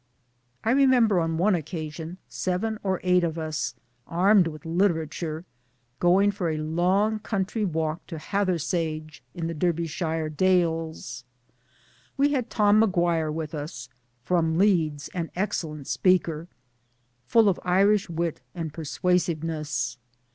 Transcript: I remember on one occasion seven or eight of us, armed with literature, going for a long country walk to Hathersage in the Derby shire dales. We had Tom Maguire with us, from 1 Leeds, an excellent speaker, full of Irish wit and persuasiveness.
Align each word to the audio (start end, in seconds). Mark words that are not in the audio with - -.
I 0.63 0.71
remember 0.71 1.19
on 1.19 1.37
one 1.37 1.53
occasion 1.53 2.17
seven 2.27 2.79
or 2.81 2.99
eight 3.03 3.23
of 3.23 3.37
us, 3.37 3.75
armed 4.07 4.47
with 4.47 4.65
literature, 4.65 5.45
going 5.99 6.31
for 6.31 6.49
a 6.49 6.57
long 6.57 7.19
country 7.19 7.63
walk 7.65 8.07
to 8.07 8.17
Hathersage 8.17 9.21
in 9.35 9.45
the 9.45 9.53
Derby 9.53 9.85
shire 9.85 10.27
dales. 10.27 11.23
We 12.17 12.31
had 12.31 12.49
Tom 12.49 12.79
Maguire 12.79 13.31
with 13.31 13.53
us, 13.53 13.89
from 14.23 14.53
1 14.55 14.57
Leeds, 14.57 15.09
an 15.13 15.29
excellent 15.35 15.85
speaker, 15.85 16.47
full 17.27 17.47
of 17.47 17.59
Irish 17.63 18.09
wit 18.09 18.41
and 18.55 18.73
persuasiveness. 18.73 19.99